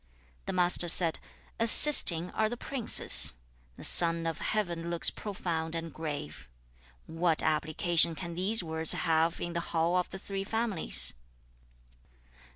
The 0.47 0.53
Master 0.53 0.89
said, 0.89 1.19
'"Assisting 1.59 2.31
are 2.31 2.49
the 2.49 2.57
princes; 2.57 3.35
the 3.77 3.83
son 3.83 4.25
of 4.25 4.39
heaven 4.39 4.89
looks 4.89 5.11
profound 5.11 5.75
and 5.75 5.93
grave:" 5.93 6.49
what 7.05 7.43
application 7.43 8.15
can 8.15 8.33
these 8.33 8.63
words 8.63 8.93
have 8.93 9.39
in 9.39 9.53
the 9.53 9.59
hall 9.59 9.95
of 9.95 10.09
the 10.09 10.17
three 10.17 10.43
families?' 10.43 11.13